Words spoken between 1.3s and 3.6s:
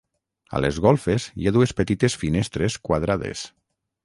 hi ha dues petites finestres quadrades.